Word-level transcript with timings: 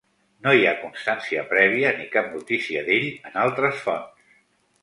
No 0.45 0.53
hi 0.59 0.63
ha 0.69 0.71
constància 0.85 1.43
prèvia 1.51 1.93
ni 1.99 2.07
cap 2.15 2.33
notícia 2.39 2.83
d'ell 2.89 3.09
en 3.33 3.39
altres 3.45 3.81
fonts. 3.87 4.29